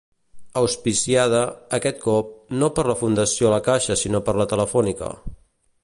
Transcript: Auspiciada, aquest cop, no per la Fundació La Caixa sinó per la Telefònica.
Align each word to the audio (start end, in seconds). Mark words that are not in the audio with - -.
Auspiciada, 0.61 1.41
aquest 1.79 1.99
cop, 2.07 2.31
no 2.63 2.71
per 2.79 2.87
la 2.93 2.97
Fundació 3.03 3.53
La 3.55 3.61
Caixa 3.71 3.99
sinó 4.05 4.27
per 4.31 4.37
la 4.43 4.49
Telefònica. 4.57 5.13